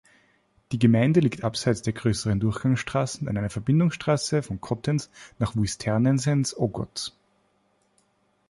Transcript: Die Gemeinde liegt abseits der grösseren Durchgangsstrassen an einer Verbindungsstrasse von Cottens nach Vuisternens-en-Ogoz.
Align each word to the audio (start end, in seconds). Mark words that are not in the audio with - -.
Die 0.71 0.79
Gemeinde 0.79 1.19
liegt 1.19 1.43
abseits 1.43 1.83
der 1.83 1.93
grösseren 1.93 2.39
Durchgangsstrassen 2.39 3.29
an 3.29 3.37
einer 3.37 3.51
Verbindungsstrasse 3.51 4.41
von 4.41 4.59
Cottens 4.59 5.11
nach 5.37 5.55
Vuisternens-en-Ogoz. 5.55 7.15